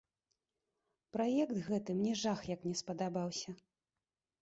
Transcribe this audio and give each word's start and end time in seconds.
Праект 1.17 1.53
гэты 1.69 1.89
мне 2.01 2.17
жах 2.25 2.43
як 2.55 2.61
не 2.71 2.75
спадабаўся. 2.83 3.51